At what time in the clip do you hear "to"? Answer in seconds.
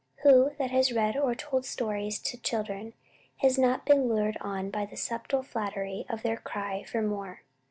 2.23-2.35